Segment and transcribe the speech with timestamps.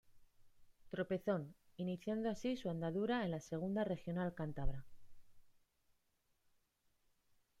[0.89, 4.83] Tropezón, iniciando así su andadura en la Segunda Regional cántabra.